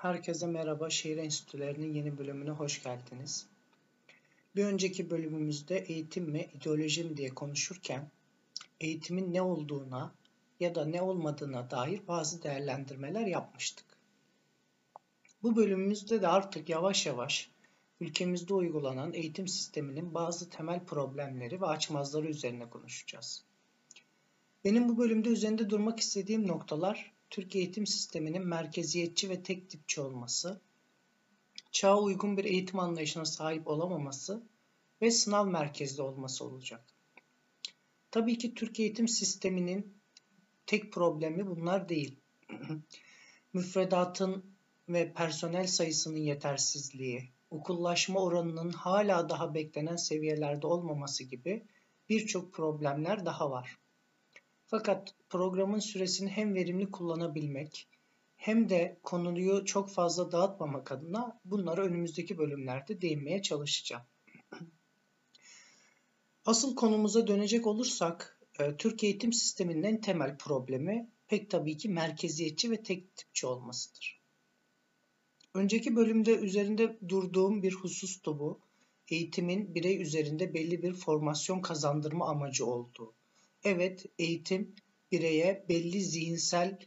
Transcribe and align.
Herkese 0.00 0.46
merhaba. 0.46 0.90
Şehir 0.90 1.16
Enstitülerinin 1.16 1.94
yeni 1.94 2.18
bölümüne 2.18 2.50
hoş 2.50 2.82
geldiniz. 2.82 3.46
Bir 4.56 4.64
önceki 4.64 5.10
bölümümüzde 5.10 5.78
eğitim 5.78 6.24
mi, 6.24 6.48
ideoloji 6.54 7.04
mi 7.04 7.16
diye 7.16 7.28
konuşurken 7.28 8.10
eğitimin 8.80 9.34
ne 9.34 9.42
olduğuna 9.42 10.14
ya 10.60 10.74
da 10.74 10.84
ne 10.84 11.02
olmadığına 11.02 11.70
dair 11.70 12.00
bazı 12.08 12.42
değerlendirmeler 12.42 13.26
yapmıştık. 13.26 13.84
Bu 15.42 15.56
bölümümüzde 15.56 16.22
de 16.22 16.28
artık 16.28 16.68
yavaş 16.68 17.06
yavaş 17.06 17.50
ülkemizde 18.00 18.54
uygulanan 18.54 19.12
eğitim 19.12 19.48
sisteminin 19.48 20.14
bazı 20.14 20.50
temel 20.50 20.84
problemleri 20.84 21.60
ve 21.60 21.66
açmazları 21.66 22.26
üzerine 22.26 22.70
konuşacağız. 22.70 23.44
Benim 24.64 24.88
bu 24.88 24.98
bölümde 24.98 25.28
üzerinde 25.28 25.70
durmak 25.70 26.00
istediğim 26.00 26.48
noktalar 26.48 27.12
Türk 27.30 27.56
eğitim 27.56 27.86
sisteminin 27.86 28.46
merkeziyetçi 28.46 29.30
ve 29.30 29.42
tek 29.42 29.70
tipçi 29.70 30.00
olması, 30.00 30.60
çağa 31.72 31.98
uygun 31.98 32.36
bir 32.36 32.44
eğitim 32.44 32.78
anlayışına 32.78 33.24
sahip 33.24 33.68
olamaması 33.68 34.42
ve 35.02 35.10
sınav 35.10 35.46
merkezli 35.46 36.02
olması 36.02 36.44
olacak. 36.44 36.84
Tabii 38.10 38.38
ki 38.38 38.54
Türk 38.54 38.80
eğitim 38.80 39.08
sisteminin 39.08 39.94
tek 40.66 40.92
problemi 40.92 41.46
bunlar 41.46 41.88
değil. 41.88 42.16
Müfredatın 43.52 44.44
ve 44.88 45.12
personel 45.12 45.66
sayısının 45.66 46.18
yetersizliği, 46.18 47.30
okullaşma 47.50 48.20
oranının 48.20 48.70
hala 48.70 49.28
daha 49.28 49.54
beklenen 49.54 49.96
seviyelerde 49.96 50.66
olmaması 50.66 51.24
gibi 51.24 51.66
birçok 52.08 52.52
problemler 52.52 53.26
daha 53.26 53.50
var. 53.50 53.79
Fakat 54.70 55.14
programın 55.28 55.78
süresini 55.78 56.30
hem 56.30 56.54
verimli 56.54 56.90
kullanabilmek 56.90 57.88
hem 58.36 58.68
de 58.68 59.00
konuyu 59.02 59.64
çok 59.64 59.90
fazla 59.90 60.32
dağıtmamak 60.32 60.92
adına 60.92 61.40
bunlara 61.44 61.82
önümüzdeki 61.82 62.38
bölümlerde 62.38 63.00
değinmeye 63.00 63.42
çalışacağım. 63.42 64.02
Asıl 66.44 66.74
konumuza 66.74 67.26
dönecek 67.26 67.66
olursak, 67.66 68.40
e, 68.60 68.76
Türk 68.76 69.04
eğitim 69.04 69.32
sisteminin 69.32 69.82
en 69.82 70.00
temel 70.00 70.38
problemi 70.38 71.10
pek 71.28 71.50
tabii 71.50 71.76
ki 71.76 71.88
merkeziyetçi 71.88 72.70
ve 72.70 72.82
tek 72.82 73.16
tipçi 73.16 73.46
olmasıdır. 73.46 74.20
Önceki 75.54 75.96
bölümde 75.96 76.36
üzerinde 76.36 76.98
durduğum 77.08 77.62
bir 77.62 77.72
husustu 77.72 78.38
bu. 78.38 78.60
Eğitimin 79.08 79.74
birey 79.74 80.02
üzerinde 80.02 80.54
belli 80.54 80.82
bir 80.82 80.94
formasyon 80.94 81.60
kazandırma 81.60 82.28
amacı 82.28 82.66
olduğu. 82.66 83.14
Evet, 83.64 84.06
eğitim 84.18 84.74
bireye 85.12 85.64
belli 85.68 86.00
zihinsel 86.00 86.78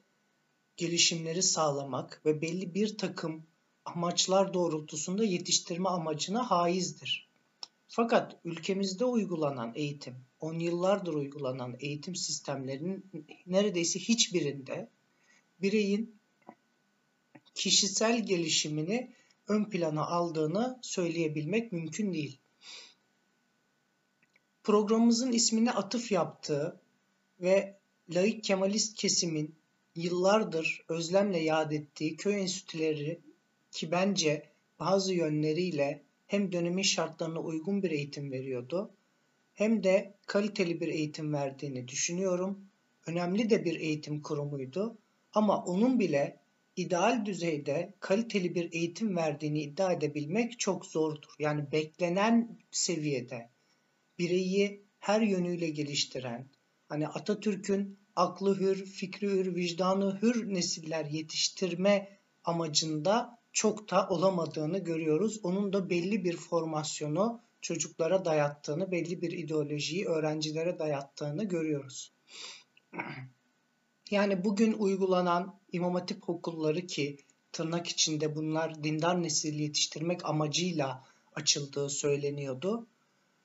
gelişimleri 0.77 1.43
sağlamak 1.43 2.21
ve 2.25 2.41
belli 2.41 2.73
bir 2.73 2.97
takım 2.97 3.47
amaçlar 3.85 4.53
doğrultusunda 4.53 5.23
yetiştirme 5.23 5.89
amacına 5.89 6.51
haizdir. 6.51 7.29
Fakat 7.87 8.39
ülkemizde 8.45 9.05
uygulanan 9.05 9.71
eğitim, 9.75 10.15
on 10.39 10.59
yıllardır 10.59 11.13
uygulanan 11.13 11.75
eğitim 11.79 12.15
sistemlerinin 12.15 13.05
neredeyse 13.45 13.99
hiçbirinde 13.99 14.89
bireyin 15.61 16.15
kişisel 17.55 18.25
gelişimini 18.25 19.13
ön 19.47 19.65
plana 19.69 20.05
aldığını 20.07 20.79
söyleyebilmek 20.81 21.71
mümkün 21.71 22.13
değil 22.13 22.39
programımızın 24.63 25.31
ismine 25.31 25.71
atıf 25.71 26.11
yaptığı 26.11 26.79
ve 27.41 27.77
laik 28.09 28.43
kemalist 28.43 28.97
kesimin 28.97 29.55
yıllardır 29.95 30.85
özlemle 30.89 31.39
yad 31.39 31.71
ettiği 31.71 32.17
köy 32.17 32.41
enstitüleri 32.41 33.19
ki 33.71 33.91
bence 33.91 34.49
bazı 34.79 35.13
yönleriyle 35.13 36.03
hem 36.27 36.51
dönemin 36.51 36.83
şartlarına 36.83 37.39
uygun 37.39 37.83
bir 37.83 37.91
eğitim 37.91 38.31
veriyordu 38.31 38.91
hem 39.53 39.83
de 39.83 40.13
kaliteli 40.25 40.81
bir 40.81 40.87
eğitim 40.87 41.33
verdiğini 41.33 41.87
düşünüyorum. 41.87 42.59
Önemli 43.07 43.49
de 43.49 43.65
bir 43.65 43.79
eğitim 43.79 44.21
kurumuydu 44.21 44.97
ama 45.33 45.63
onun 45.63 45.99
bile 45.99 46.39
ideal 46.75 47.25
düzeyde 47.25 47.93
kaliteli 47.99 48.55
bir 48.55 48.73
eğitim 48.73 49.15
verdiğini 49.15 49.61
iddia 49.61 49.93
edebilmek 49.93 50.59
çok 50.59 50.85
zordur. 50.85 51.29
Yani 51.39 51.71
beklenen 51.71 52.57
seviyede 52.71 53.52
bireyi 54.23 54.85
her 54.99 55.21
yönüyle 55.21 55.69
geliştiren, 55.69 56.49
hani 56.89 57.07
Atatürk'ün 57.07 57.99
aklı 58.15 58.59
hür, 58.59 58.85
fikri 58.85 59.27
hür, 59.27 59.55
vicdanı 59.55 60.21
hür 60.21 60.53
nesiller 60.53 61.05
yetiştirme 61.05 62.19
amacında 62.43 63.39
çok 63.53 63.91
da 63.91 64.07
olamadığını 64.09 64.77
görüyoruz. 64.77 65.39
Onun 65.43 65.73
da 65.73 65.89
belli 65.89 66.23
bir 66.23 66.37
formasyonu 66.37 67.41
çocuklara 67.61 68.25
dayattığını, 68.25 68.91
belli 68.91 69.21
bir 69.21 69.31
ideolojiyi 69.31 70.05
öğrencilere 70.05 70.79
dayattığını 70.79 71.43
görüyoruz. 71.43 72.13
Yani 74.11 74.43
bugün 74.43 74.73
uygulanan 74.73 75.59
İmam 75.71 75.93
Hatip 75.93 76.29
okulları 76.29 76.87
ki 76.87 77.17
tırnak 77.51 77.87
içinde 77.87 78.35
bunlar 78.35 78.83
dindar 78.83 79.23
nesil 79.23 79.59
yetiştirmek 79.59 80.25
amacıyla 80.25 81.03
açıldığı 81.35 81.89
söyleniyordu 81.89 82.87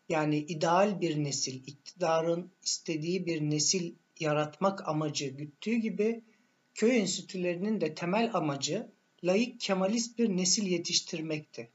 yani 0.08 0.36
ideal 0.36 1.00
bir 1.00 1.24
nesil, 1.24 1.54
iktidarın 1.66 2.50
istediği 2.62 3.26
bir 3.26 3.40
nesil 3.40 3.94
yaratmak 4.20 4.88
amacı 4.88 5.26
güttüğü 5.26 5.74
gibi 5.74 6.24
köy 6.74 6.98
enstitülerinin 6.98 7.80
de 7.80 7.94
temel 7.94 8.30
amacı 8.34 8.88
laik 9.24 9.60
kemalist 9.60 10.18
bir 10.18 10.36
nesil 10.36 10.66
yetiştirmekti. 10.66 11.70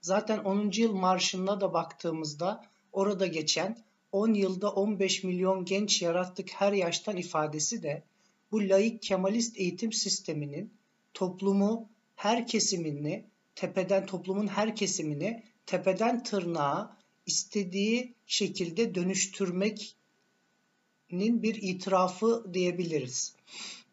Zaten 0.00 0.38
10. 0.38 0.70
yıl 0.74 0.92
marşına 0.92 1.60
da 1.60 1.72
baktığımızda 1.72 2.64
orada 2.92 3.26
geçen 3.26 3.78
10 4.12 4.34
yılda 4.34 4.72
15 4.72 5.24
milyon 5.24 5.64
genç 5.64 6.02
yarattık 6.02 6.50
her 6.50 6.72
yaştan 6.72 7.16
ifadesi 7.16 7.82
de 7.82 8.02
bu 8.52 8.68
laik 8.68 9.02
kemalist 9.02 9.58
eğitim 9.58 9.92
sisteminin 9.92 10.72
toplumu 11.14 11.88
her 12.16 12.46
kesimini 12.46 13.24
tepeden 13.54 14.06
toplumun 14.06 14.46
her 14.46 14.76
kesimini 14.76 15.42
tepeden 15.66 16.22
tırnağa 16.22 16.97
istediği 17.28 18.14
şekilde 18.26 18.94
dönüştürmeknin 18.94 19.92
bir 21.42 21.54
itirafı 21.62 22.54
diyebiliriz. 22.54 23.36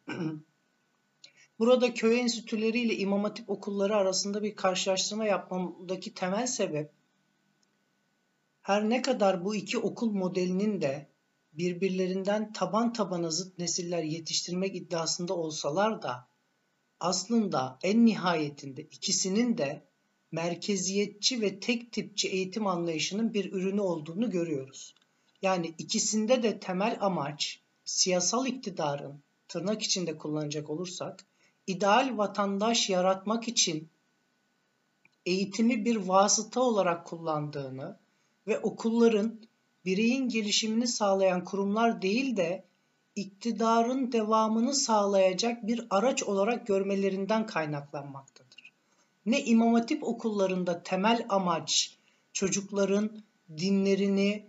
Burada 1.59 1.94
köy 1.94 2.19
enstitüleri 2.19 2.79
ile 2.79 2.97
imam 2.97 3.24
hatip 3.24 3.50
okulları 3.50 3.95
arasında 3.95 4.44
bir 4.44 4.56
karşılaştırma 4.56 5.25
yapmamdaki 5.25 6.13
temel 6.13 6.47
sebep 6.47 6.91
her 8.62 8.90
ne 8.90 9.01
kadar 9.01 9.45
bu 9.45 9.56
iki 9.56 9.78
okul 9.78 10.12
modelinin 10.12 10.81
de 10.81 11.07
birbirlerinden 11.53 12.53
taban 12.53 12.94
tabana 12.94 13.29
zıt 13.31 13.59
nesiller 13.59 14.03
yetiştirmek 14.03 14.75
iddiasında 14.75 15.34
olsalar 15.34 16.01
da 16.01 16.28
aslında 17.00 17.79
en 17.84 18.06
nihayetinde 18.06 18.81
ikisinin 18.81 19.57
de 19.57 19.88
merkeziyetçi 20.31 21.41
ve 21.41 21.59
tek 21.59 21.91
tipçi 21.91 22.28
eğitim 22.28 22.68
anlayışının 22.68 23.34
bir 23.34 23.52
ürünü 23.53 23.81
olduğunu 23.81 24.30
görüyoruz. 24.30 24.96
Yani 25.41 25.74
ikisinde 25.78 26.44
de 26.44 26.59
temel 26.59 26.97
amaç 27.02 27.59
siyasal 27.86 28.47
iktidarın 28.47 29.24
tırnak 29.47 29.81
içinde 29.81 30.18
kullanacak 30.18 30.69
olursak 30.69 31.25
ideal 31.68 32.18
vatandaş 32.18 32.90
yaratmak 32.90 33.47
için 33.47 33.90
eğitimi 35.25 35.86
bir 35.86 35.96
vasıta 35.96 36.62
olarak 36.62 37.06
kullandığını 37.06 37.97
ve 38.47 38.59
okulların 38.59 39.40
bireyin 39.86 40.30
gelişimini 40.30 40.88
sağlayan 40.88 41.44
kurumlar 41.44 42.01
değil 42.01 42.38
de 42.38 42.66
iktidarın 43.16 44.12
devamını 44.12 44.74
sağlayacak 44.74 45.68
bir 45.68 45.88
araç 45.89 46.24
olarak 46.24 46.68
görmelerinden 46.68 47.45
kaynaklanmaktadır 47.45 48.44
ne 49.25 49.44
İmam 49.44 49.74
Hatip 49.74 50.04
okullarında 50.04 50.83
temel 50.83 51.25
amaç 51.30 51.98
çocukların 52.33 53.24
dinlerini 53.57 54.45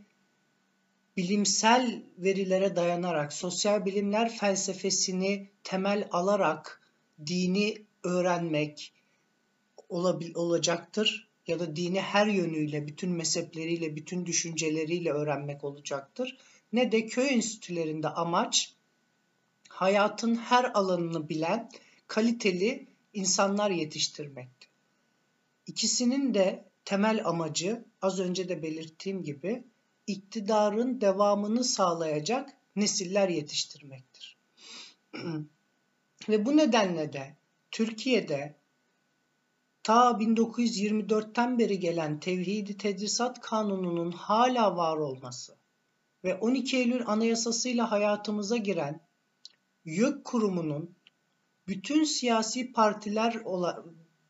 bilimsel 1.17 2.02
verilere 2.19 2.76
dayanarak, 2.76 3.32
sosyal 3.32 3.84
bilimler 3.84 4.37
felsefesini 4.37 5.49
temel 5.64 6.08
alarak 6.11 6.82
dini 7.26 7.82
öğrenmek 8.02 8.93
olabil, 9.88 10.34
olacaktır 10.34 11.29
ya 11.46 11.58
da 11.61 11.76
dini 11.76 12.00
her 12.00 12.26
yönüyle, 12.26 12.87
bütün 12.87 13.11
mezhepleriyle, 13.11 13.96
bütün 13.96 14.26
düşünceleriyle 14.26 15.11
öğrenmek 15.11 15.64
olacaktır. 15.64 16.37
Ne 16.72 16.93
de 16.93 17.06
köy 17.06 17.34
enstitülerinde 17.34 18.08
amaç 18.08 18.75
hayatın 19.69 20.34
her 20.34 20.64
alanını 20.75 21.29
bilen 21.29 21.70
kaliteli 22.06 22.87
insanlar 23.16 23.70
yetiştirmek. 23.70 24.48
İkisinin 25.66 26.34
de 26.34 26.64
temel 26.84 27.26
amacı 27.26 27.84
az 28.02 28.20
önce 28.20 28.48
de 28.48 28.62
belirttiğim 28.62 29.22
gibi 29.22 29.64
iktidarın 30.06 31.00
devamını 31.00 31.64
sağlayacak 31.64 32.56
nesiller 32.76 33.28
yetiştirmektir. 33.28 34.36
Ve 36.28 36.46
bu 36.46 36.56
nedenle 36.56 37.12
de 37.12 37.36
Türkiye'de 37.70 38.54
ta 39.82 40.10
1924'ten 40.10 41.58
beri 41.58 41.80
gelen 41.80 42.20
Tevhidi 42.20 42.76
Tedrisat 42.76 43.40
Kanunu'nun 43.40 44.12
hala 44.12 44.76
var 44.76 44.96
olması 44.96 45.56
ve 46.24 46.34
12 46.34 46.76
Eylül 46.76 47.02
Anayasası'yla 47.06 47.90
hayatımıza 47.90 48.56
giren 48.56 49.00
YÖK 49.84 50.24
Kurumu'nun 50.24 50.95
bütün 51.68 52.04
siyasi 52.04 52.72
partiler 52.72 53.42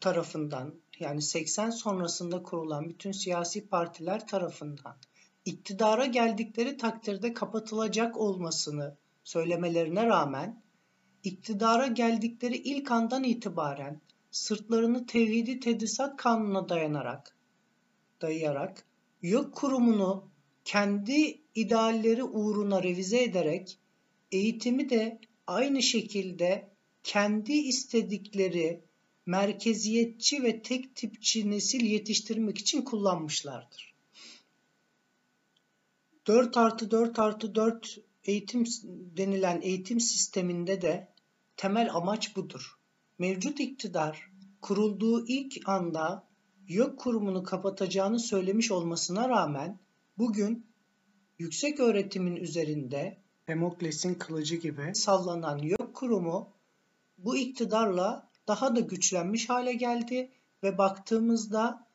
tarafından 0.01 0.75
yani 0.99 1.23
80 1.23 1.71
sonrasında 1.71 2.43
kurulan 2.43 2.89
bütün 2.89 3.13
siyasi 3.13 3.69
partiler 3.69 4.27
tarafından 4.27 4.97
iktidara 5.45 6.07
geldikleri 6.07 6.77
takdirde 6.77 7.33
kapatılacak 7.33 8.17
olmasını 8.17 8.97
söylemelerine 9.25 10.07
rağmen 10.07 10.63
iktidara 11.25 11.87
geldikleri 11.87 12.57
ilk 12.57 12.91
andan 12.91 13.25
itibaren 13.25 14.01
sırtlarını 14.31 15.07
tevhidi 15.07 15.61
tedrisat 15.61 16.17
kanununa 16.17 16.69
dayanarak 16.69 17.37
dayayarak 18.21 18.85
YÖK 19.23 19.53
kurumunu 19.55 20.29
kendi 20.65 21.41
idealleri 21.55 22.25
uğruna 22.25 22.83
revize 22.83 23.23
ederek 23.23 23.79
eğitimi 24.33 24.91
de 24.91 25.21
aynı 25.47 25.83
şekilde 25.83 26.76
kendi 27.07 27.53
istedikleri 27.53 28.85
merkeziyetçi 29.27 30.43
ve 30.43 30.63
tek 30.63 30.97
tipçi 30.97 31.51
nesil 31.51 31.81
yetiştirmek 31.81 32.59
için 32.59 32.83
kullanmışlardır. 32.83 33.95
4 36.27 36.57
artı 36.57 36.91
4 36.91 37.19
artı 37.19 37.55
4 37.55 37.99
eğitim 38.25 38.65
denilen 39.17 39.61
eğitim 39.63 40.01
sisteminde 40.01 40.83
de 40.83 41.09
temel 41.57 41.95
amaç 41.95 42.37
budur. 42.37 42.79
Mevcut 43.19 43.61
iktidar 43.61 44.31
kurulduğu 44.61 45.27
ilk 45.27 45.69
anda 45.69 46.29
YÖK 46.69 46.99
kurumunu 46.99 47.43
kapatacağını 47.43 48.21
söylemiş 48.21 48.71
olmasına 48.71 49.29
rağmen 49.29 49.79
bugün 50.19 50.67
yüksek 51.39 51.81
öğretimin 51.81 52.37
üzerinde 52.37 53.19
Demokles'in 53.49 54.15
kılıcı 54.15 54.57
gibi 54.57 54.95
sallanan 54.95 55.59
YÖK 55.59 55.95
kurumu 55.95 56.56
bu 57.19 57.37
iktidarla 57.37 58.31
daha 58.49 58.77
da 58.77 58.81
güçlenmiş 58.81 59.49
hale 59.49 59.73
geldi 59.73 60.31
ve 60.63 60.79
baktığımızda 60.79 61.87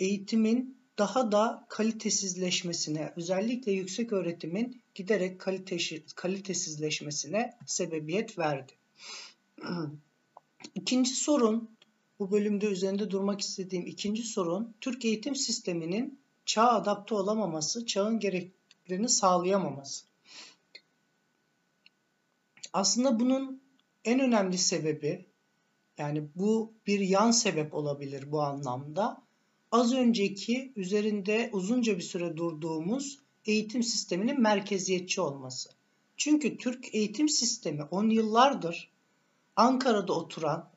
eğitimin 0.00 0.78
daha 0.98 1.32
da 1.32 1.66
kalitesizleşmesine, 1.68 3.12
özellikle 3.16 3.72
yüksek 3.72 4.12
öğretimin 4.12 4.82
giderek 4.94 5.40
kalitesizleşmesine 6.16 7.58
sebebiyet 7.66 8.38
verdi. 8.38 8.72
İkinci 10.74 11.10
sorun, 11.10 11.70
bu 12.18 12.30
bölümde 12.30 12.66
üzerinde 12.66 13.10
durmak 13.10 13.40
istediğim 13.40 13.86
ikinci 13.86 14.22
sorun, 14.22 14.74
Türk 14.80 15.04
eğitim 15.04 15.36
sisteminin 15.36 16.18
çağa 16.46 16.68
adapte 16.68 17.14
olamaması, 17.14 17.86
çağın 17.86 18.18
gereklerini 18.18 19.08
sağlayamaması. 19.08 20.06
Aslında 22.72 23.20
bunun 23.20 23.63
en 24.04 24.20
önemli 24.20 24.58
sebebi, 24.58 25.26
yani 25.98 26.28
bu 26.34 26.72
bir 26.86 27.00
yan 27.00 27.30
sebep 27.30 27.74
olabilir 27.74 28.32
bu 28.32 28.42
anlamda. 28.42 29.22
Az 29.72 29.94
önceki 29.94 30.72
üzerinde 30.76 31.50
uzunca 31.52 31.96
bir 31.96 32.02
süre 32.02 32.36
durduğumuz 32.36 33.18
eğitim 33.46 33.82
sisteminin 33.82 34.40
merkeziyetçi 34.40 35.20
olması. 35.20 35.70
Çünkü 36.16 36.56
Türk 36.56 36.94
eğitim 36.94 37.28
sistemi 37.28 37.82
10 37.82 38.10
yıllardır 38.10 38.90
Ankara'da 39.56 40.12
oturan 40.12 40.70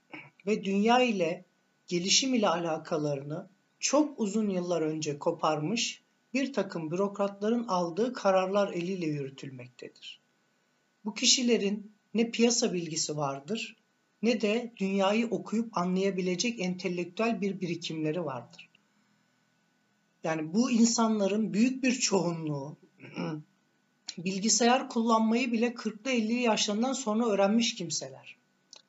ve 0.45 0.63
dünya 0.63 1.03
ile 1.03 1.45
gelişim 1.87 2.33
ile 2.33 2.49
alakalarını 2.49 3.47
çok 3.79 4.19
uzun 4.19 4.49
yıllar 4.49 4.81
önce 4.81 5.19
koparmış 5.19 6.01
bir 6.33 6.53
takım 6.53 6.91
bürokratların 6.91 7.67
aldığı 7.67 8.13
kararlar 8.13 8.73
eliyle 8.73 9.05
yürütülmektedir. 9.05 10.21
Bu 11.05 11.13
kişilerin 11.13 11.91
ne 12.17 12.31
piyasa 12.31 12.73
bilgisi 12.73 13.17
vardır 13.17 13.75
ne 14.21 14.41
de 14.41 14.73
dünyayı 14.77 15.27
okuyup 15.27 15.77
anlayabilecek 15.77 16.59
entelektüel 16.59 17.41
bir 17.41 17.61
birikimleri 17.61 18.25
vardır. 18.25 18.69
Yani 20.23 20.53
bu 20.53 20.71
insanların 20.71 21.53
büyük 21.53 21.83
bir 21.83 21.91
çoğunluğu 21.91 22.77
bilgisayar 24.17 24.89
kullanmayı 24.89 25.51
bile 25.51 25.67
40'lı 25.67 26.11
50'li 26.11 26.41
yaşlarından 26.41 26.93
sonra 26.93 27.25
öğrenmiş 27.25 27.75
kimseler. 27.75 28.37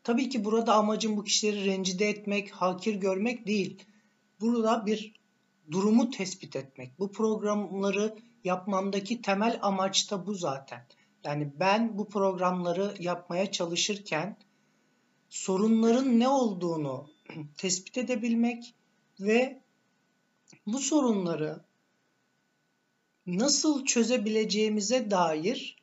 Tabii 0.05 0.29
ki 0.29 0.45
burada 0.45 0.75
amacım 0.75 1.17
bu 1.17 1.25
kişileri 1.25 1.65
rencide 1.65 2.09
etmek, 2.09 2.51
hakir 2.51 2.95
görmek 2.95 3.47
değil. 3.47 3.85
Burada 4.41 4.87
bir 4.87 5.15
durumu 5.71 6.11
tespit 6.11 6.57
etmek. 6.57 6.99
Bu 6.99 7.13
programları 7.13 8.17
yapmamdaki 8.45 9.23
temel 9.23 9.59
amaç 9.63 10.11
da 10.11 10.27
bu 10.27 10.35
zaten. 10.35 10.87
Yani 11.29 11.53
ben 11.61 11.99
bu 11.99 12.09
programları 12.09 12.95
yapmaya 12.99 13.53
çalışırken 13.53 14.37
sorunların 15.29 16.21
ne 16.21 16.29
olduğunu 16.29 17.11
tespit 17.57 17.99
edebilmek 17.99 18.75
ve 19.21 19.63
bu 20.67 20.79
sorunları 20.79 21.65
nasıl 23.27 23.85
çözebileceğimize 23.85 25.11
dair 25.11 25.77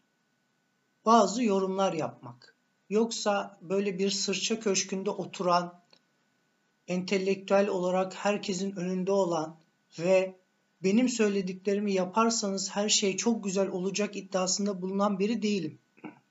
bazı 1.05 1.43
yorumlar 1.43 1.93
yapmak. 1.93 2.55
Yoksa 2.89 3.57
böyle 3.61 3.99
bir 3.99 4.09
sırça 4.09 4.59
köşkünde 4.59 5.09
oturan, 5.09 5.81
entelektüel 6.87 7.67
olarak 7.67 8.13
herkesin 8.13 8.75
önünde 8.75 9.11
olan 9.11 9.57
ve 9.99 10.35
benim 10.85 11.09
söylediklerimi 11.09 11.93
yaparsanız 11.93 12.69
her 12.75 12.89
şey 12.89 13.17
çok 13.17 13.43
güzel 13.43 13.69
olacak 13.69 14.15
iddiasında 14.15 14.81
bulunan 14.81 15.19
biri 15.19 15.41
değilim. 15.41 15.79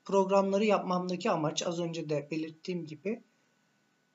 Programları 0.04 0.64
yapmamdaki 0.64 1.30
amaç 1.30 1.62
az 1.62 1.80
önce 1.80 2.08
de 2.08 2.28
belirttiğim 2.30 2.86
gibi 2.86 3.22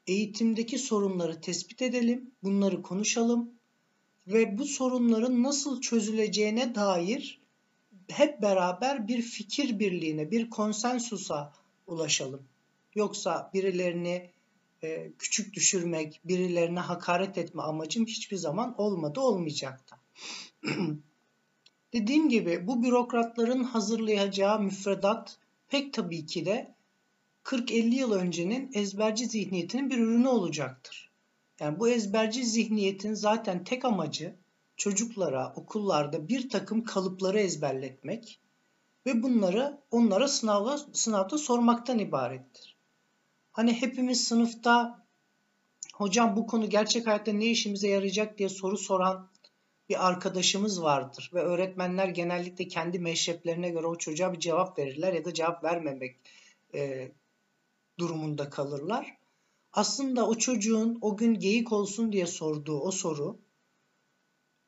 eğitimdeki 0.07 0.77
sorunları 0.77 1.41
tespit 1.41 1.81
edelim, 1.81 2.31
bunları 2.44 2.81
konuşalım 2.81 3.50
ve 4.27 4.57
bu 4.57 4.65
sorunların 4.65 5.44
nasıl 5.44 5.81
çözüleceğine 5.81 6.75
dair 6.75 7.42
hep 8.07 8.42
beraber 8.42 9.07
bir 9.07 9.21
fikir 9.21 9.80
birliğine, 9.80 10.31
bir 10.31 10.49
konsensusa 10.49 11.54
ulaşalım. 11.87 12.44
Yoksa 12.95 13.52
birilerini 13.54 14.30
e, 14.83 15.11
küçük 15.19 15.54
düşürmek, 15.54 16.21
birilerine 16.25 16.80
hakaret 16.80 17.37
etme 17.37 17.61
amacım 17.61 18.06
hiçbir 18.06 18.37
zaman 18.37 18.75
olmadı, 18.81 19.19
olmayacak 19.19 19.92
da. 19.92 19.99
Dediğim 21.94 22.30
gibi 22.30 22.68
bu 22.68 22.83
bürokratların 22.83 23.64
hazırlayacağı 23.64 24.59
müfredat 24.59 25.38
pek 25.68 25.94
tabii 25.94 26.26
ki 26.26 26.45
de 26.45 26.76
40-50 27.44 27.95
yıl 27.95 28.11
öncenin 28.11 28.71
ezberci 28.73 29.26
zihniyetinin 29.26 29.90
bir 29.90 29.97
ürünü 29.97 30.28
olacaktır. 30.28 31.09
Yani 31.59 31.80
bu 31.80 31.90
ezberci 31.90 32.45
zihniyetin 32.45 33.14
zaten 33.14 33.64
tek 33.64 33.85
amacı 33.85 34.35
çocuklara 34.78 35.54
okullarda 35.56 36.28
bir 36.28 36.49
takım 36.49 36.83
kalıpları 36.83 37.40
ezberletmek 37.40 38.40
ve 39.06 39.23
bunları 39.23 39.81
onlara 39.92 40.28
sınavda, 40.28 40.78
sınavda 40.78 41.38
sormaktan 41.38 41.99
ibarettir. 41.99 42.76
Hani 43.52 43.81
hepimiz 43.81 44.28
sınıfta 44.28 45.06
hocam 45.94 46.35
bu 46.35 46.47
konu 46.47 46.69
gerçek 46.69 47.07
hayatta 47.07 47.33
ne 47.33 47.45
işimize 47.45 47.88
yarayacak 47.88 48.38
diye 48.38 48.49
soru 48.49 48.78
soran 48.78 49.30
bir 49.89 50.07
arkadaşımız 50.07 50.83
vardır 50.83 51.31
ve 51.33 51.39
öğretmenler 51.39 52.07
genellikle 52.07 52.67
kendi 52.67 52.99
meşreplerine 52.99 53.69
göre 53.69 53.87
o 53.87 53.97
çocuğa 53.97 54.33
bir 54.33 54.39
cevap 54.39 54.79
verirler 54.79 55.13
ya 55.13 55.25
da 55.25 55.33
cevap 55.33 55.63
vermemek 55.63 56.15
e, 56.73 57.11
durumunda 57.99 58.49
kalırlar. 58.49 59.17
Aslında 59.73 60.27
o 60.27 60.35
çocuğun 60.35 60.97
o 61.01 61.17
gün 61.17 61.33
geyik 61.33 61.71
olsun 61.71 62.11
diye 62.11 62.25
sorduğu 62.25 62.79
o 62.79 62.91
soru 62.91 63.39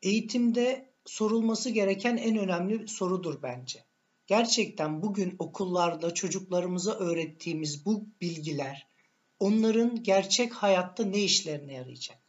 eğitimde 0.02 0.92
sorulması 1.06 1.70
gereken 1.70 2.18
en 2.18 2.38
önemli 2.38 2.88
sorudur 2.88 3.42
bence. 3.44 3.86
Gerçekten 4.28 5.02
bugün 5.02 5.36
okullarda 5.40 6.14
çocuklarımıza 6.14 6.94
öğrettiğimiz 6.94 7.86
bu 7.86 8.06
bilgiler 8.22 8.88
onların 9.40 10.04
gerçek 10.04 10.54
hayatta 10.54 11.04
ne 11.04 11.20
işlerine 11.24 11.74
yarayacak? 11.74 12.21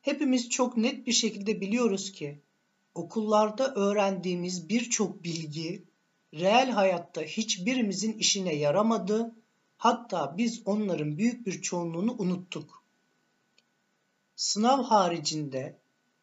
Hepimiz 0.00 0.50
çok 0.50 0.76
net 0.76 1.06
bir 1.06 1.12
şekilde 1.12 1.60
biliyoruz 1.60 2.12
ki 2.12 2.40
okullarda 2.94 3.74
öğrendiğimiz 3.74 4.68
birçok 4.68 5.24
bilgi 5.24 5.84
reel 6.34 6.70
hayatta 6.70 7.22
hiçbirimizin 7.22 8.12
işine 8.12 8.54
yaramadı. 8.54 9.34
Hatta 9.76 10.34
biz 10.38 10.62
onların 10.64 11.18
büyük 11.18 11.46
bir 11.46 11.62
çoğunluğunu 11.62 12.16
unuttuk. 12.18 12.84
Sınav 14.36 14.82
haricinde 14.82 15.78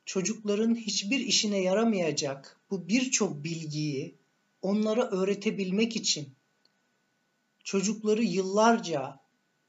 çocukların 0.06 0.76
hiçbir 0.76 1.20
işine 1.20 1.58
yaramayacak 1.62 2.60
bu 2.72 2.88
birçok 2.88 3.44
bilgiyi 3.44 4.16
onlara 4.62 5.10
öğretebilmek 5.10 5.96
için 5.96 6.36
çocukları 7.64 8.24
yıllarca 8.24 9.20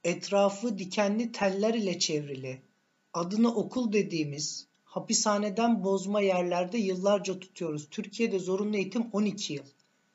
etrafı 0.05 0.79
dikenli 0.79 1.33
teller 1.33 1.75
ile 1.75 1.99
çevrili, 1.99 2.63
adını 3.17 3.55
okul 3.55 3.93
dediğimiz 3.93 4.67
hapishaneden 4.85 5.85
bozma 5.85 6.21
yerlerde 6.21 6.79
yıllarca 6.79 7.39
tutuyoruz. 7.39 7.89
Türkiye'de 7.91 8.39
zorunlu 8.39 8.77
eğitim 8.77 9.07
12 9.13 9.53
yıl. 9.53 9.65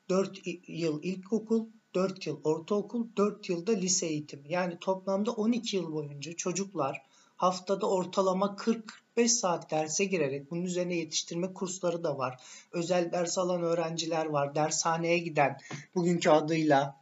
4 0.09 0.39
yıl 0.67 1.03
ilkokul, 1.03 1.65
4 1.95 2.27
yıl 2.27 2.39
ortaokul, 2.43 3.07
4 3.17 3.49
yılda 3.49 3.71
lise 3.71 4.07
eğitimi. 4.07 4.51
Yani 4.51 4.77
toplamda 4.81 5.31
12 5.31 5.75
yıl 5.75 5.93
boyunca 5.93 6.33
çocuklar 6.33 7.01
haftada 7.35 7.89
ortalama 7.89 8.55
40-45 9.17 9.27
saat 9.27 9.71
derse 9.71 10.05
girerek 10.05 10.51
bunun 10.51 10.63
üzerine 10.63 10.95
yetiştirme 10.95 11.53
kursları 11.53 12.03
da 12.03 12.17
var. 12.17 12.41
Özel 12.71 13.11
ders 13.11 13.37
alan 13.37 13.63
öğrenciler 13.63 14.25
var. 14.25 14.55
Dershaneye 14.55 15.17
giden 15.17 15.57
bugünkü 15.95 16.29
adıyla 16.29 17.00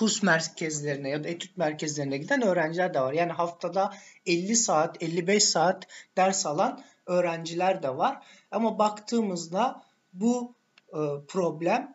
kurs 0.00 0.22
merkezlerine 0.22 1.08
ya 1.08 1.24
da 1.24 1.28
etüt 1.28 1.56
merkezlerine 1.56 2.18
giden 2.18 2.42
öğrenciler 2.42 2.94
de 2.94 3.00
var. 3.00 3.12
Yani 3.12 3.32
haftada 3.32 3.94
50 4.26 4.56
saat, 4.56 5.02
55 5.02 5.44
saat 5.44 5.86
ders 6.16 6.46
alan 6.46 6.84
öğrenciler 7.06 7.82
de 7.82 7.96
var. 7.96 8.26
Ama 8.50 8.78
baktığımızda 8.78 9.84
bu 10.12 10.54
e, 10.88 10.98
problem 11.28 11.94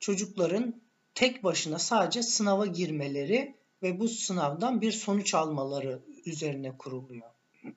çocukların 0.00 0.80
tek 1.14 1.44
başına 1.44 1.78
sadece 1.78 2.22
sınava 2.22 2.66
girmeleri 2.66 3.56
ve 3.82 4.00
bu 4.00 4.08
sınavdan 4.08 4.80
bir 4.80 4.92
sonuç 4.92 5.34
almaları 5.34 6.02
üzerine 6.26 6.76
kuruluyor. 6.78 7.30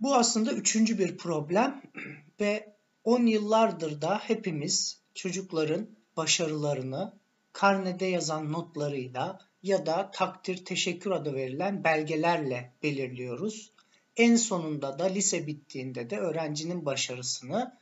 bu 0.00 0.14
aslında 0.14 0.52
üçüncü 0.52 0.98
bir 0.98 1.16
problem 1.16 1.82
ve 2.40 2.74
10 3.04 3.26
yıllardır 3.26 4.02
da 4.02 4.18
hepimiz 4.18 5.00
çocukların 5.14 5.86
başarılarını 6.16 7.21
karnede 7.52 8.06
yazan 8.06 8.52
notlarıyla 8.52 9.38
ya 9.62 9.86
da 9.86 10.10
takdir 10.10 10.64
teşekkür 10.64 11.10
adı 11.10 11.34
verilen 11.34 11.84
belgelerle 11.84 12.72
belirliyoruz. 12.82 13.72
En 14.16 14.36
sonunda 14.36 14.98
da 14.98 15.04
lise 15.04 15.46
bittiğinde 15.46 16.10
de 16.10 16.18
öğrencinin 16.18 16.86
başarısını 16.86 17.78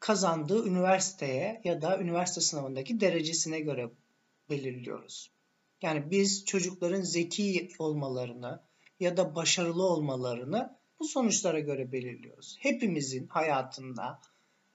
kazandığı 0.00 0.66
üniversiteye 0.66 1.60
ya 1.64 1.82
da 1.82 1.98
üniversite 1.98 2.40
sınavındaki 2.40 3.00
derecesine 3.00 3.60
göre 3.60 3.90
belirliyoruz. 4.50 5.32
Yani 5.82 6.10
biz 6.10 6.44
çocukların 6.44 7.02
zeki 7.02 7.68
olmalarını 7.78 8.62
ya 9.00 9.16
da 9.16 9.34
başarılı 9.34 9.82
olmalarını 9.82 10.78
bu 11.00 11.04
sonuçlara 11.04 11.60
göre 11.60 11.92
belirliyoruz. 11.92 12.56
Hepimizin 12.60 13.26
hayatında 13.26 14.20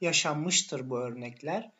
yaşanmıştır 0.01 0.89
bu 0.89 0.99
örnekler. 0.99 1.71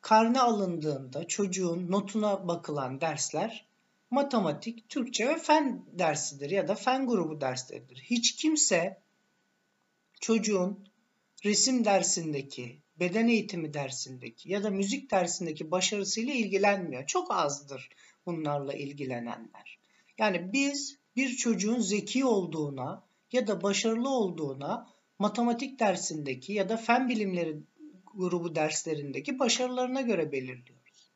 Karne 0.00 0.40
alındığında 0.40 1.26
çocuğun 1.26 1.90
notuna 1.90 2.48
bakılan 2.48 3.00
dersler 3.00 3.68
matematik, 4.10 4.88
Türkçe 4.88 5.28
ve 5.28 5.38
fen 5.38 5.84
dersidir 5.92 6.50
ya 6.50 6.68
da 6.68 6.74
fen 6.74 7.06
grubu 7.06 7.40
dersleridir. 7.40 7.96
Hiç 7.96 8.36
kimse 8.36 9.02
çocuğun 10.20 10.88
resim 11.44 11.84
dersindeki, 11.84 12.82
beden 13.00 13.28
eğitimi 13.28 13.74
dersindeki 13.74 14.52
ya 14.52 14.62
da 14.62 14.70
müzik 14.70 15.10
dersindeki 15.10 15.70
başarısıyla 15.70 16.34
ilgilenmiyor. 16.34 17.06
Çok 17.06 17.30
azdır 17.30 17.88
bunlarla 18.26 18.74
ilgilenenler. 18.74 19.78
Yani 20.18 20.52
biz 20.52 20.98
bir 21.16 21.36
çocuğun 21.36 21.80
zeki 21.80 22.24
olduğuna 22.24 23.04
ya 23.32 23.46
da 23.46 23.62
başarılı 23.62 24.08
olduğuna 24.08 24.88
matematik 25.18 25.80
dersindeki 25.80 26.52
ya 26.52 26.68
da 26.68 26.76
fen 26.76 27.08
bilimleri 27.08 27.56
grubu 28.18 28.54
derslerindeki 28.54 29.38
başarılarına 29.38 30.00
göre 30.00 30.32
belirliyoruz. 30.32 31.10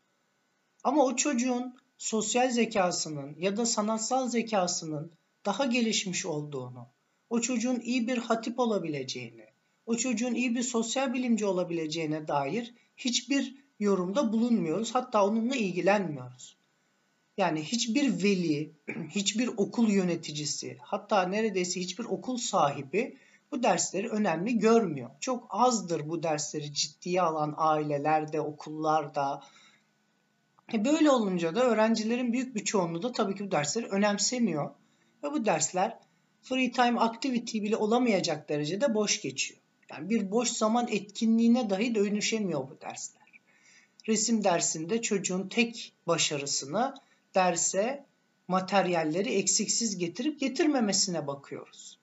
Ama 0.84 1.04
o 1.04 1.16
çocuğun 1.16 1.76
sosyal 1.98 2.50
zekasının 2.50 3.36
ya 3.38 3.56
da 3.56 3.66
sanatsal 3.66 4.28
zekasının 4.28 5.12
daha 5.44 5.66
gelişmiş 5.66 6.26
olduğunu, 6.26 6.88
o 7.30 7.40
çocuğun 7.40 7.80
iyi 7.80 8.06
bir 8.06 8.18
hatip 8.18 8.58
olabileceğini, 8.58 9.46
o 9.86 9.96
çocuğun 9.96 10.34
iyi 10.34 10.54
bir 10.54 10.62
sosyal 10.62 11.14
bilimci 11.14 11.46
olabileceğine 11.46 12.28
dair 12.28 12.74
hiçbir 12.96 13.54
yorumda 13.80 14.32
bulunmuyoruz. 14.32 14.94
Hatta 14.94 15.26
onunla 15.26 15.56
ilgilenmiyoruz. 15.56 16.56
Yani 17.36 17.62
hiçbir 17.62 18.22
veli, 18.22 18.72
hiçbir 19.10 19.48
okul 19.56 19.88
yöneticisi, 19.88 20.78
hatta 20.80 21.22
neredeyse 21.22 21.80
hiçbir 21.80 22.04
okul 22.04 22.36
sahibi 22.36 23.16
bu 23.52 23.62
dersleri 23.62 24.08
önemli 24.08 24.58
görmüyor. 24.58 25.10
Çok 25.20 25.46
azdır 25.50 26.08
bu 26.08 26.22
dersleri 26.22 26.74
ciddiye 26.74 27.22
alan 27.22 27.54
ailelerde, 27.56 28.40
okullarda. 28.40 29.42
E 30.72 30.84
böyle 30.84 31.10
olunca 31.10 31.54
da 31.54 31.64
öğrencilerin 31.64 32.32
büyük 32.32 32.54
bir 32.54 32.64
çoğunluğu 32.64 33.02
da 33.02 33.12
tabii 33.12 33.34
ki 33.34 33.46
bu 33.46 33.50
dersleri 33.50 33.86
önemsemiyor. 33.86 34.70
Ve 35.22 35.32
bu 35.32 35.44
dersler 35.44 35.98
free 36.42 36.72
time 36.72 37.00
activity 37.00 37.62
bile 37.62 37.76
olamayacak 37.76 38.48
derecede 38.48 38.94
boş 38.94 39.20
geçiyor. 39.20 39.60
Yani 39.90 40.10
bir 40.10 40.30
boş 40.30 40.48
zaman 40.48 40.88
etkinliğine 40.90 41.70
dahi 41.70 41.94
dönüşemiyor 41.94 42.70
bu 42.70 42.80
dersler. 42.80 43.22
Resim 44.08 44.44
dersinde 44.44 45.02
çocuğun 45.02 45.48
tek 45.48 45.92
başarısını 46.06 46.94
derse 47.34 48.04
materyalleri 48.48 49.34
eksiksiz 49.34 49.98
getirip 49.98 50.40
getirmemesine 50.40 51.26
bakıyoruz. 51.26 52.01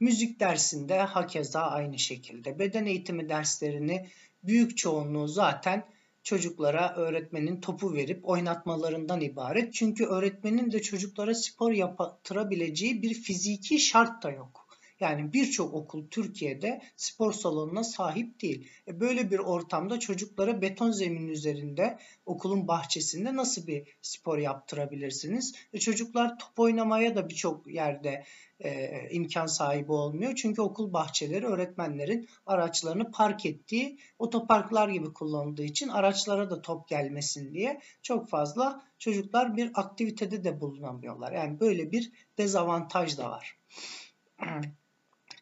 Müzik 0.00 0.40
dersinde 0.40 0.98
hakeza 0.98 1.60
aynı 1.60 1.98
şekilde. 1.98 2.58
Beden 2.58 2.86
eğitimi 2.86 3.28
derslerini 3.28 4.08
büyük 4.42 4.76
çoğunluğu 4.76 5.28
zaten 5.28 5.84
çocuklara 6.22 6.94
öğretmenin 6.96 7.60
topu 7.60 7.94
verip 7.94 8.28
oynatmalarından 8.28 9.20
ibaret. 9.20 9.74
Çünkü 9.74 10.04
öğretmenin 10.04 10.72
de 10.72 10.82
çocuklara 10.82 11.34
spor 11.34 11.72
yaptırabileceği 11.72 13.02
bir 13.02 13.14
fiziki 13.14 13.78
şart 13.78 14.22
da 14.22 14.30
yok. 14.30 14.67
Yani 15.00 15.32
birçok 15.32 15.74
okul 15.74 16.06
Türkiye'de 16.10 16.82
spor 16.96 17.32
salonuna 17.32 17.84
sahip 17.84 18.42
değil. 18.42 18.68
E 18.88 19.00
böyle 19.00 19.30
bir 19.30 19.38
ortamda 19.38 19.98
çocuklara 19.98 20.62
beton 20.62 20.90
zemin 20.90 21.28
üzerinde 21.28 21.98
okulun 22.26 22.68
bahçesinde 22.68 23.36
nasıl 23.36 23.66
bir 23.66 23.96
spor 24.02 24.38
yaptırabilirsiniz? 24.38 25.54
E 25.72 25.78
çocuklar 25.78 26.38
top 26.38 26.58
oynamaya 26.58 27.16
da 27.16 27.28
birçok 27.28 27.66
yerde 27.66 28.24
e, 28.60 29.00
imkan 29.10 29.46
sahibi 29.46 29.92
olmuyor. 29.92 30.34
Çünkü 30.34 30.62
okul 30.62 30.92
bahçeleri 30.92 31.46
öğretmenlerin 31.46 32.28
araçlarını 32.46 33.10
park 33.10 33.46
ettiği 33.46 33.98
otoparklar 34.18 34.88
gibi 34.88 35.12
kullanıldığı 35.12 35.64
için 35.64 35.88
araçlara 35.88 36.50
da 36.50 36.62
top 36.62 36.88
gelmesin 36.88 37.54
diye 37.54 37.80
çok 38.02 38.28
fazla 38.28 38.82
çocuklar 38.98 39.56
bir 39.56 39.70
aktivitede 39.74 40.44
de 40.44 40.60
bulunamıyorlar. 40.60 41.32
Yani 41.32 41.60
böyle 41.60 41.92
bir 41.92 42.12
dezavantaj 42.38 43.18
da 43.18 43.30
var. 43.30 43.58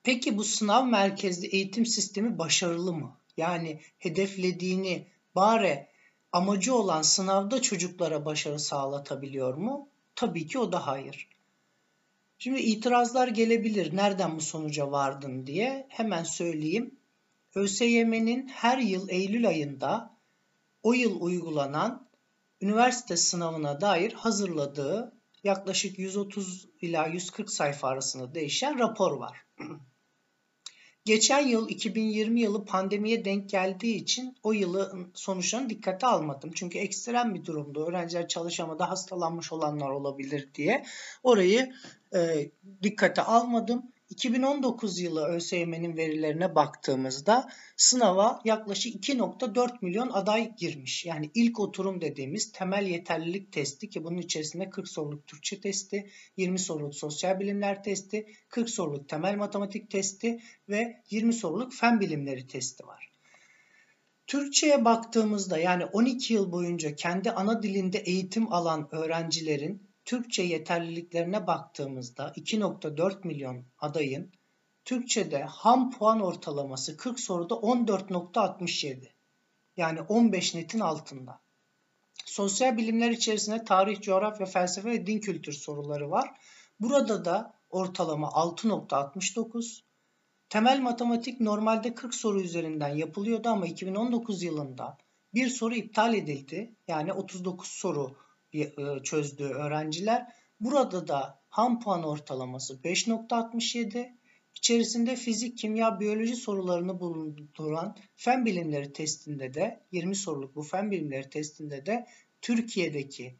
Peki 0.06 0.36
bu 0.36 0.44
sınav 0.44 0.86
merkezli 0.86 1.46
eğitim 1.46 1.86
sistemi 1.86 2.38
başarılı 2.38 2.92
mı? 2.92 3.16
Yani 3.36 3.80
hedeflediğini 3.98 5.06
bari 5.34 5.86
amacı 6.32 6.74
olan 6.74 7.02
sınavda 7.02 7.62
çocuklara 7.62 8.24
başarı 8.24 8.60
sağlatabiliyor 8.60 9.54
mu? 9.54 9.88
Tabii 10.14 10.46
ki 10.46 10.58
o 10.58 10.72
da 10.72 10.86
hayır. 10.86 11.28
Şimdi 12.38 12.60
itirazlar 12.60 13.28
gelebilir. 13.28 13.96
Nereden 13.96 14.36
bu 14.36 14.40
sonuca 14.40 14.90
vardın 14.90 15.46
diye. 15.46 15.86
Hemen 15.88 16.24
söyleyeyim. 16.24 16.94
ÖSYM'nin 17.54 18.48
her 18.48 18.78
yıl 18.78 19.08
Eylül 19.08 19.48
ayında 19.48 20.16
o 20.82 20.92
yıl 20.92 21.20
uygulanan 21.20 22.08
üniversite 22.60 23.16
sınavına 23.16 23.80
dair 23.80 24.12
hazırladığı 24.12 25.12
yaklaşık 25.44 25.98
130 25.98 26.68
ila 26.80 27.06
140 27.06 27.50
sayfa 27.50 27.88
arasında 27.88 28.34
değişen 28.34 28.78
rapor 28.78 29.12
var. 29.12 29.46
Geçen 31.06 31.46
yıl 31.46 31.68
2020 31.68 32.40
yılı 32.40 32.64
pandemiye 32.64 33.24
denk 33.24 33.50
geldiği 33.50 33.94
için 33.94 34.36
o 34.42 34.52
yılı 34.52 35.06
sonuçlarını 35.14 35.70
dikkate 35.70 36.06
almadım. 36.06 36.50
Çünkü 36.54 36.78
ekstrem 36.78 37.34
bir 37.34 37.44
durumda 37.44 37.80
öğrenciler 37.80 38.28
çalışamadı, 38.28 38.82
hastalanmış 38.82 39.52
olanlar 39.52 39.90
olabilir 39.90 40.48
diye 40.54 40.84
orayı 41.22 41.72
e, 42.14 42.50
dikkate 42.82 43.22
almadım. 43.22 43.92
2019 44.10 45.00
yılı 45.00 45.26
ÖSYM'nin 45.26 45.96
verilerine 45.96 46.54
baktığımızda 46.54 47.48
sınava 47.76 48.40
yaklaşık 48.44 48.94
2.4 48.94 49.78
milyon 49.82 50.10
aday 50.12 50.56
girmiş. 50.56 51.04
Yani 51.04 51.30
ilk 51.34 51.60
oturum 51.60 52.00
dediğimiz 52.00 52.52
temel 52.52 52.86
yeterlilik 52.86 53.52
testi 53.52 53.88
ki 53.88 54.04
bunun 54.04 54.18
içerisinde 54.18 54.70
40 54.70 54.88
soruluk 54.88 55.26
Türkçe 55.26 55.60
testi, 55.60 56.10
20 56.36 56.58
soruluk 56.58 56.94
sosyal 56.94 57.40
bilimler 57.40 57.82
testi, 57.82 58.26
40 58.48 58.70
soruluk 58.70 59.08
temel 59.08 59.36
matematik 59.36 59.90
testi 59.90 60.40
ve 60.68 61.02
20 61.10 61.32
soruluk 61.32 61.72
fen 61.74 62.00
bilimleri 62.00 62.46
testi 62.46 62.86
var. 62.86 63.10
Türkçe'ye 64.26 64.84
baktığımızda 64.84 65.58
yani 65.58 65.84
12 65.84 66.34
yıl 66.34 66.52
boyunca 66.52 66.94
kendi 66.94 67.30
ana 67.30 67.62
dilinde 67.62 67.98
eğitim 67.98 68.52
alan 68.52 68.88
öğrencilerin 68.92 69.85
Türkçe 70.06 70.42
yeterliliklerine 70.42 71.46
baktığımızda 71.46 72.32
2.4 72.36 73.26
milyon 73.26 73.64
adayın 73.78 74.32
Türkçe'de 74.84 75.44
ham 75.44 75.90
puan 75.90 76.20
ortalaması 76.20 76.96
40 76.96 77.20
soruda 77.20 77.54
14.67. 77.54 79.08
Yani 79.76 80.00
15 80.00 80.54
netin 80.54 80.80
altında. 80.80 81.40
Sosyal 82.24 82.76
bilimler 82.76 83.10
içerisinde 83.10 83.64
tarih, 83.64 84.00
coğrafya, 84.00 84.46
felsefe 84.46 84.90
ve 84.90 85.06
din 85.06 85.20
kültür 85.20 85.52
soruları 85.52 86.10
var. 86.10 86.40
Burada 86.80 87.24
da 87.24 87.54
ortalama 87.70 88.28
6.69. 88.28 89.82
Temel 90.48 90.80
matematik 90.80 91.40
normalde 91.40 91.94
40 91.94 92.14
soru 92.14 92.40
üzerinden 92.40 92.96
yapılıyordu 92.96 93.48
ama 93.48 93.66
2019 93.66 94.42
yılında 94.42 94.98
bir 95.34 95.48
soru 95.48 95.74
iptal 95.74 96.14
edildi. 96.14 96.76
Yani 96.88 97.12
39 97.12 97.68
soru 97.68 98.25
e, 98.62 99.02
çözdü 99.02 99.44
öğrenciler. 99.44 100.26
Burada 100.60 101.08
da 101.08 101.40
ham 101.48 101.80
puan 101.80 102.02
ortalaması 102.02 102.74
5.67. 102.74 104.12
İçerisinde 104.54 105.16
fizik, 105.16 105.58
kimya, 105.58 106.00
biyoloji 106.00 106.36
sorularını 106.36 107.00
bulunduran 107.00 107.96
fen 108.14 108.46
bilimleri 108.46 108.92
testinde 108.92 109.54
de 109.54 109.80
20 109.92 110.16
soruluk 110.16 110.56
bu 110.56 110.62
fen 110.62 110.90
bilimleri 110.90 111.30
testinde 111.30 111.86
de 111.86 112.06
Türkiye'deki 112.42 113.36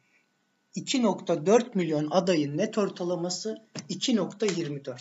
2.4 0.75 1.65
milyon 1.73 2.07
adayın 2.11 2.57
net 2.57 2.77
ortalaması 2.77 3.57
2.24. 3.89 4.99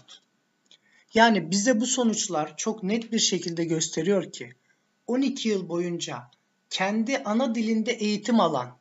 Yani 1.15 1.51
bize 1.51 1.81
bu 1.81 1.87
sonuçlar 1.87 2.57
çok 2.57 2.83
net 2.83 3.13
bir 3.13 3.19
şekilde 3.19 3.65
gösteriyor 3.65 4.33
ki 4.33 4.53
12 5.07 5.49
yıl 5.49 5.69
boyunca 5.69 6.31
kendi 6.71 7.19
ana 7.19 7.55
dilinde 7.55 7.93
eğitim 7.93 8.41
alan 8.41 8.79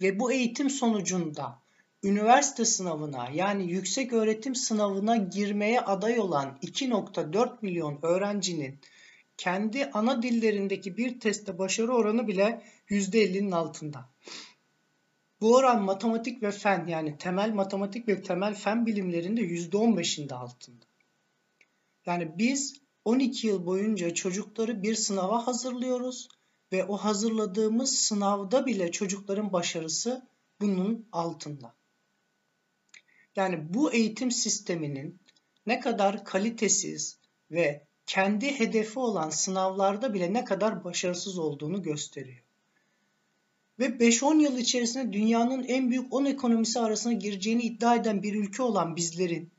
ve 0.00 0.20
bu 0.20 0.32
eğitim 0.32 0.70
sonucunda 0.70 1.58
üniversite 2.02 2.64
sınavına 2.64 3.28
yani 3.34 3.72
yüksek 3.72 4.12
öğretim 4.12 4.54
sınavına 4.54 5.16
girmeye 5.16 5.80
aday 5.80 6.20
olan 6.20 6.58
2.4 6.62 7.56
milyon 7.62 7.98
öğrencinin 8.02 8.78
kendi 9.36 9.90
ana 9.90 10.22
dillerindeki 10.22 10.96
bir 10.96 11.20
testte 11.20 11.58
başarı 11.58 11.92
oranı 11.92 12.26
bile 12.26 12.62
%50'nin 12.88 13.50
altında. 13.50 14.08
Bu 15.40 15.56
oran 15.56 15.82
matematik 15.82 16.42
ve 16.42 16.50
fen 16.50 16.86
yani 16.86 17.18
temel 17.18 17.52
matematik 17.52 18.08
ve 18.08 18.22
temel 18.22 18.54
fen 18.54 18.86
bilimlerinde 18.86 19.40
%15'inde 19.40 20.34
altında. 20.34 20.84
Yani 22.06 22.32
biz 22.38 22.80
12 23.04 23.46
yıl 23.46 23.66
boyunca 23.66 24.14
çocukları 24.14 24.82
bir 24.82 24.94
sınava 24.94 25.46
hazırlıyoruz 25.46 26.28
ve 26.72 26.84
o 26.84 26.96
hazırladığımız 26.96 27.94
sınavda 27.98 28.66
bile 28.66 28.92
çocukların 28.92 29.52
başarısı 29.52 30.28
bunun 30.60 31.08
altında. 31.12 31.74
Yani 33.36 33.74
bu 33.74 33.92
eğitim 33.92 34.30
sisteminin 34.30 35.20
ne 35.66 35.80
kadar 35.80 36.24
kalitesiz 36.24 37.18
ve 37.50 37.86
kendi 38.06 38.58
hedefi 38.58 38.98
olan 38.98 39.30
sınavlarda 39.30 40.14
bile 40.14 40.32
ne 40.32 40.44
kadar 40.44 40.84
başarısız 40.84 41.38
olduğunu 41.38 41.82
gösteriyor. 41.82 42.44
Ve 43.78 43.86
5-10 43.86 44.42
yıl 44.42 44.58
içerisinde 44.58 45.12
dünyanın 45.12 45.64
en 45.64 45.90
büyük 45.90 46.12
10 46.12 46.24
ekonomisi 46.24 46.80
arasına 46.80 47.12
gireceğini 47.12 47.62
iddia 47.62 47.94
eden 47.94 48.22
bir 48.22 48.34
ülke 48.34 48.62
olan 48.62 48.96
bizlerin 48.96 49.50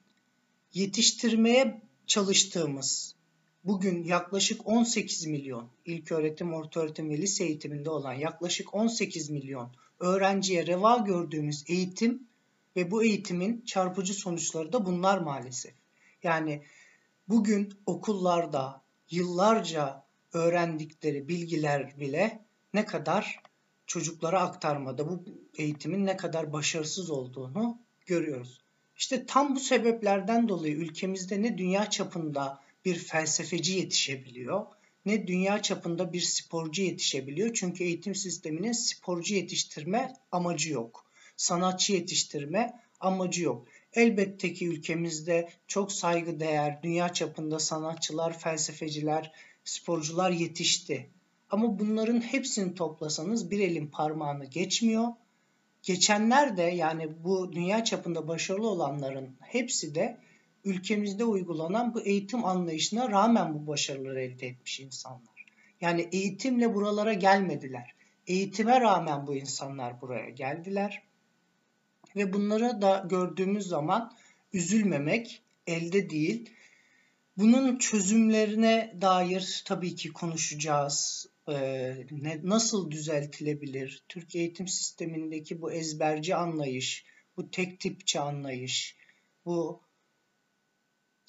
yetiştirmeye 0.74 1.82
çalıştığımız 2.08 3.16
bugün 3.64 4.04
yaklaşık 4.04 4.68
18 4.68 5.26
milyon 5.26 5.70
ilk 5.86 6.12
öğretim, 6.12 6.54
orta 6.54 6.80
öğretim 6.80 7.10
ve 7.10 7.18
lise 7.18 7.44
eğitiminde 7.44 7.90
olan 7.90 8.14
yaklaşık 8.14 8.74
18 8.74 9.30
milyon 9.30 9.72
öğrenciye 10.00 10.68
reva 10.68 10.98
gördüğümüz 10.98 11.64
eğitim 11.68 12.28
ve 12.76 12.92
bu 12.92 13.04
eğitimin 13.04 13.62
çarpıcı 13.66 14.14
sonuçları 14.14 14.74
da 14.74 14.86
bunlar 14.86 15.18
maalesef. 15.18 15.74
Yani 16.24 16.64
bugün 17.28 17.74
okullarda 17.86 18.82
yıllarca 19.10 20.04
öğrendikleri 20.34 21.28
bilgiler 21.28 22.00
bile 22.00 22.46
ne 22.74 22.86
kadar 22.86 23.42
çocuklara 23.88 24.42
aktarmada 24.42 25.10
bu 25.10 25.24
eğitimin 25.58 26.06
ne 26.06 26.18
kadar 26.18 26.54
başarısız 26.54 27.10
olduğunu 27.10 27.80
görüyoruz. 28.06 28.62
İşte 28.98 29.26
tam 29.26 29.56
bu 29.56 29.60
sebeplerden 29.60 30.50
dolayı 30.50 30.76
ülkemizde 30.76 31.42
ne 31.42 31.58
dünya 31.58 31.90
çapında 31.90 32.62
bir 32.86 32.96
felsefeci 32.96 33.74
yetişebiliyor 33.74 34.66
ne 35.06 35.28
dünya 35.28 35.62
çapında 35.62 36.14
bir 36.14 36.22
sporcu 36.22 36.82
yetişebiliyor. 36.82 37.54
Çünkü 37.54 37.84
eğitim 37.84 38.16
sisteminin 38.16 38.72
sporcu 38.72 39.36
yetiştirme 39.36 40.14
amacı 40.32 40.74
yok. 40.74 41.06
Sanatçı 41.38 41.94
yetiştirme 41.94 42.82
amacı 43.00 43.44
yok. 43.44 43.68
Elbette 43.94 44.54
ki 44.54 44.68
ülkemizde 44.68 45.50
çok 45.68 45.92
saygıdeğer 45.92 46.84
dünya 46.84 47.14
çapında 47.14 47.60
sanatçılar, 47.60 48.40
felsefeciler, 48.40 49.32
sporcular 49.64 50.32
yetişti. 50.32 51.10
Ama 51.50 51.80
bunların 51.80 52.22
hepsini 52.22 52.76
toplasanız 52.76 53.52
bir 53.52 53.60
elin 53.60 53.88
parmağını 53.88 54.46
geçmiyor. 54.46 55.08
Geçenler 55.84 56.58
de 56.58 56.62
yani 56.62 57.24
bu 57.24 57.54
dünya 57.54 57.84
çapında 57.84 58.28
başarılı 58.28 58.70
olanların 58.70 59.38
hepsi 59.42 59.96
de 59.96 60.18
ülkemizde 60.66 61.24
uygulanan 61.24 61.94
bu 61.94 62.02
eğitim 62.02 62.46
anlayışına 62.46 63.10
rağmen 63.10 63.54
bu 63.54 63.68
başarıları 63.68 64.22
elde 64.22 64.48
etmiş 64.48 64.80
insanlar. 64.80 65.46
Yani 65.82 66.10
eğitimle 66.12 66.76
buralara 66.76 67.14
gelmediler. 67.14 67.96
Eğitime 68.28 68.82
rağmen 68.82 69.28
bu 69.28 69.36
insanlar 69.36 70.02
buraya 70.02 70.30
geldiler. 70.30 71.04
Ve 72.16 72.34
bunları 72.34 72.82
da 72.82 73.06
gördüğümüz 73.10 73.68
zaman 73.68 74.14
üzülmemek 74.54 75.42
elde 75.68 76.10
değil. 76.10 76.50
Bunun 77.38 77.78
çözümlerine 77.78 78.96
dair 79.02 79.64
tabii 79.66 79.96
ki 79.96 80.14
konuşacağız. 80.14 81.28
Ee, 81.50 81.96
ne, 82.12 82.40
nasıl 82.44 82.92
düzeltilebilir? 82.92 84.04
Türk 84.10 84.36
eğitim 84.36 84.68
sistemindeki 84.68 85.62
bu 85.62 85.72
ezberci 85.72 86.36
anlayış, 86.36 87.06
bu 87.38 87.52
tek 87.52 87.80
tipçi 87.80 88.20
anlayış, 88.20 88.96
bu 89.46 89.82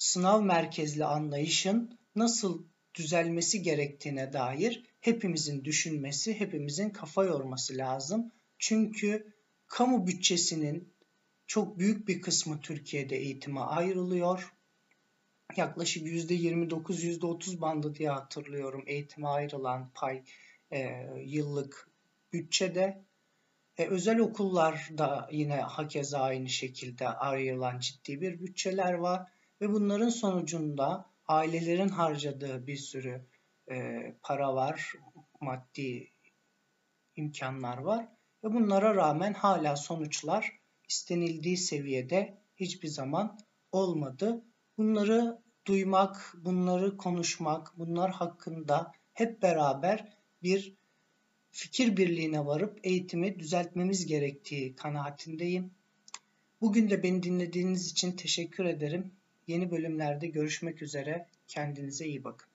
sınav 0.03 0.41
merkezli 0.41 1.05
anlayışın 1.05 1.99
nasıl 2.15 2.63
düzelmesi 2.95 3.61
gerektiğine 3.61 4.33
dair 4.33 4.83
hepimizin 5.01 5.65
düşünmesi, 5.65 6.39
hepimizin 6.39 6.89
kafa 6.89 7.23
yorması 7.23 7.77
lazım. 7.77 8.31
Çünkü 8.59 9.33
kamu 9.67 10.07
bütçesinin 10.07 10.93
çok 11.47 11.79
büyük 11.79 12.07
bir 12.07 12.21
kısmı 12.21 12.61
Türkiye'de 12.61 13.17
eğitime 13.17 13.59
ayrılıyor. 13.59 14.53
Yaklaşık 15.55 16.07
%29, 16.07 17.19
%30 17.19 17.61
bandı 17.61 17.95
diye 17.95 18.09
hatırlıyorum 18.09 18.83
eğitime 18.87 19.27
ayrılan 19.27 19.91
pay 19.93 20.23
e, 20.71 21.07
yıllık 21.25 21.89
bütçede. 22.33 23.03
E, 23.77 23.85
özel 23.87 24.19
okullarda 24.19 25.29
yine 25.31 25.55
hakeza 25.55 26.19
aynı 26.19 26.49
şekilde 26.49 27.07
ayrılan 27.07 27.79
ciddi 27.79 28.21
bir 28.21 28.39
bütçeler 28.39 28.93
var. 28.93 29.32
Ve 29.61 29.73
bunların 29.73 30.09
sonucunda 30.09 31.09
ailelerin 31.27 31.89
harcadığı 31.89 32.67
bir 32.67 32.77
sürü 32.77 33.25
e, 33.71 34.01
para 34.21 34.55
var, 34.55 34.93
maddi 35.41 36.11
imkanlar 37.15 37.77
var. 37.77 38.07
Ve 38.43 38.53
bunlara 38.53 38.95
rağmen 38.95 39.33
hala 39.33 39.75
sonuçlar 39.75 40.59
istenildiği 40.89 41.57
seviyede 41.57 42.37
hiçbir 42.55 42.87
zaman 42.87 43.37
olmadı. 43.71 44.43
Bunları 44.77 45.41
duymak, 45.67 46.33
bunları 46.37 46.97
konuşmak, 46.97 47.77
bunlar 47.77 48.11
hakkında 48.11 48.91
hep 49.13 49.41
beraber 49.41 50.17
bir 50.43 50.77
fikir 51.51 51.97
birliğine 51.97 52.45
varıp 52.45 52.79
eğitimi 52.83 53.39
düzeltmemiz 53.39 54.05
gerektiği 54.05 54.75
kanaatindeyim. 54.75 55.73
Bugün 56.61 56.89
de 56.89 57.03
beni 57.03 57.23
dinlediğiniz 57.23 57.91
için 57.91 58.11
teşekkür 58.11 58.65
ederim. 58.65 59.11
Yeni 59.47 59.71
bölümlerde 59.71 60.27
görüşmek 60.27 60.81
üzere. 60.81 61.27
Kendinize 61.47 62.05
iyi 62.05 62.23
bakın. 62.23 62.52